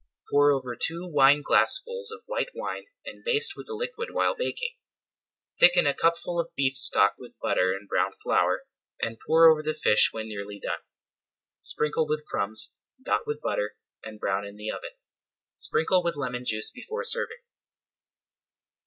[0.31, 4.73] Pour over two wine glassfuls of white wine and baste with the liquid while baking.
[5.59, 8.63] Thicken a cupful of beef stock with butter and browned flour,
[8.99, 10.79] and [Page 207] pour over the fish when nearly done.
[11.61, 14.89] Sprinkle with crumbs, dot with butter, and brown in the oven.
[15.57, 17.43] Sprinkle with lemon juice before serving.